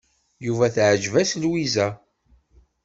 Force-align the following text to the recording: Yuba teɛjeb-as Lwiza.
Yuba 0.45 0.67
teɛjeb-as 0.75 1.31
Lwiza. 1.41 1.87